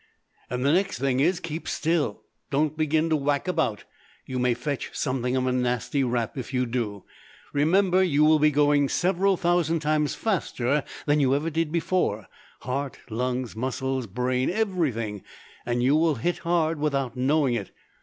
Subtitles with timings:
[0.49, 2.23] "And the next thing is, keep still.
[2.49, 3.83] Don't begin to whack about.
[4.25, 7.03] You may fetch something a nasty rap if you do.
[7.53, 12.25] Remember you will be going several thousand times faster than you ever did before,
[12.61, 15.21] heart, lungs, muscles, brain everything
[15.67, 17.69] and you will hit hard without knowing it.